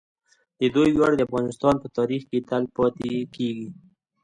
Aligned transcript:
د 0.59 0.61
دوی 0.75 0.89
ویاړ 0.93 1.13
د 1.17 1.21
افغانستان 1.27 1.75
په 1.79 1.87
تاریخ 1.97 2.21
کې 2.29 2.39
تل 2.49 2.63
پاتې 2.75 3.11
کیږي. 3.35 3.69